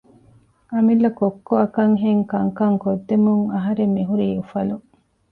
އަމިއްލަ 0.73 1.09
ކޮއްކޮއަކަށްހެން 1.19 2.23
ކަންކަން 2.31 2.77
ކޮށްދެމުން 2.83 3.43
އަހަރެން 3.53 3.93
މިހުރީ 3.97 4.27
އުފަލުން 4.37 4.85